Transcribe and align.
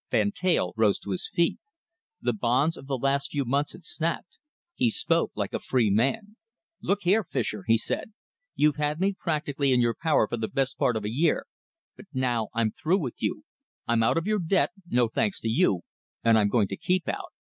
Van 0.09 0.31
Teyl 0.31 0.73
rose 0.75 0.97
to 0.97 1.11
his 1.11 1.29
feet. 1.31 1.59
The 2.19 2.33
bonds 2.33 2.75
of 2.75 2.87
the 2.87 2.97
last 2.97 3.29
few 3.29 3.45
months 3.45 3.73
had 3.73 3.85
snapped. 3.85 4.39
He 4.73 4.89
spoke 4.89 5.31
like 5.35 5.53
a 5.53 5.59
free 5.59 5.91
man. 5.91 6.37
"Look 6.81 7.03
here, 7.03 7.23
Fischer," 7.23 7.65
he 7.67 7.77
said, 7.77 8.11
"you've 8.55 8.77
had 8.77 8.99
me 8.99 9.13
practically 9.13 9.71
in 9.71 9.79
your 9.79 9.93
power 9.93 10.27
for 10.27 10.37
the 10.37 10.47
best 10.47 10.79
part 10.79 10.95
of 10.97 11.05
a 11.05 11.11
year, 11.13 11.45
but 11.95 12.07
now 12.15 12.47
I'm 12.55 12.71
through 12.71 12.99
with 12.99 13.21
you. 13.21 13.43
I'm 13.87 14.01
out 14.01 14.17
of 14.17 14.25
your 14.25 14.39
debt, 14.39 14.71
no 14.89 15.07
thanks 15.07 15.39
to 15.41 15.47
you, 15.49 15.81
and 16.23 16.35
I'm 16.35 16.47
going 16.49 16.69
to 16.69 16.77
keep 16.77 17.07
out. 17.07 17.31